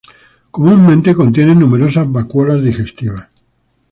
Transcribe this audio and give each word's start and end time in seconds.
Comúnmente 0.51 1.13
contienen 1.13 1.59
numerosas 1.59 2.11
vacuolas 2.11 2.63
digestivas. 2.63 3.29